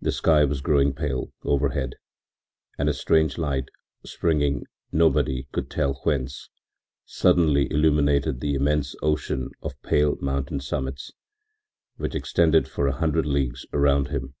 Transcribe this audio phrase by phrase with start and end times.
[0.00, 1.94] The sky was growing pale overhead,
[2.76, 3.68] and a strange light,
[4.04, 6.50] springing nobody could tell whence,
[7.06, 11.12] suddenly illuminated the immense ocean of pale mountain summits,
[11.98, 14.34] which extended for a hundred leagues around him.